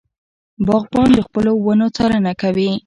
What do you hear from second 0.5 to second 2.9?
باغبان د خپلو ونو څارنه کوي.